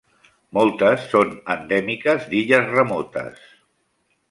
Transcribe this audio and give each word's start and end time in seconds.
Moltes 0.57 1.03
són 1.11 1.35
endèmiques 1.57 2.27
d'illes 2.33 2.75
remotes. 2.79 3.47